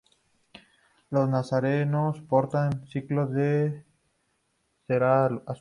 [1.11, 3.85] Los nazarenos portan cirios de
[4.87, 5.43] cera azul.